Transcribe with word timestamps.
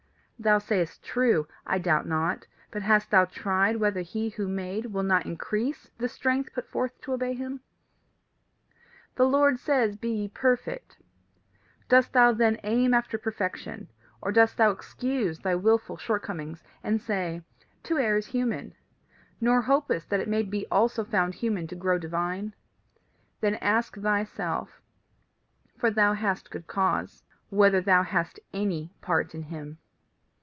Thou 0.43 0.57
sayest 0.57 1.03
true, 1.03 1.47
I 1.67 1.77
doubt 1.77 2.07
not. 2.07 2.47
But 2.71 2.81
hast 2.81 3.11
thou 3.11 3.25
tried 3.25 3.75
whether 3.75 4.01
he 4.01 4.29
who 4.29 4.47
made 4.47 4.87
will 4.87 5.03
not 5.03 5.27
increase 5.27 5.91
the 5.99 6.09
strength 6.09 6.51
put 6.53 6.67
forth 6.67 6.99
to 7.01 7.13
obey 7.13 7.35
him? 7.35 7.61
"The 9.17 9.27
Lord 9.27 9.59
says: 9.59 9.95
Be 9.97 10.09
ye 10.09 10.27
perfect. 10.29 10.97
Dost 11.89 12.13
thou 12.13 12.31
then 12.33 12.59
aim 12.63 12.91
after 12.91 13.19
perfection, 13.19 13.89
or 14.19 14.31
dost 14.31 14.57
thou 14.57 14.71
excuse 14.71 15.37
thy 15.37 15.53
wilful 15.53 15.95
short 15.95 16.23
comings, 16.23 16.63
and 16.83 16.99
say, 16.99 17.43
To 17.83 17.99
err 17.99 18.17
is 18.17 18.25
human 18.25 18.73
nor 19.39 19.61
hopest 19.61 20.09
that 20.09 20.19
it 20.21 20.27
may 20.27 20.41
also 20.71 21.03
be 21.03 21.11
found 21.11 21.35
human 21.35 21.67
to 21.67 21.75
grow 21.75 21.99
divine? 21.99 22.55
Then 23.41 23.57
ask 23.61 23.95
thyself, 23.95 24.81
for 25.77 25.91
thou 25.91 26.13
hast 26.13 26.49
good 26.49 26.65
cause, 26.65 27.23
whether 27.49 27.79
thou 27.79 28.01
hast 28.01 28.39
any 28.51 28.91
part 29.01 29.35
in 29.35 29.43
him. 29.43 29.77